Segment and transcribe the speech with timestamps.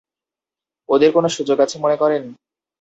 [0.89, 2.23] ওদের কোন সুযোগ আছে মনে করেন?